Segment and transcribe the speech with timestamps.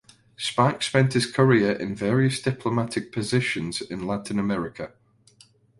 [0.35, 4.93] Sparks spent his career in various diplomatic positions in Latin America.